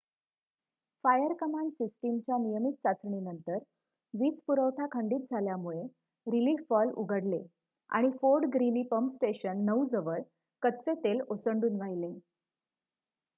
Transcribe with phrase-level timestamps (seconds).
[1.03, 3.57] fire command सिस्टमच्या नियमित चाचणीनंतर
[4.13, 5.83] वीज पुरवठा खंडीत झाल्यामुळे
[6.27, 7.41] रीलिफ वॉल्व उघडले
[7.89, 10.19] आणि फोर्ड ग्रीली पम्प स्टेशन ९ जवळ
[10.63, 12.11] कच्चे तेल ओसंडून वाहिले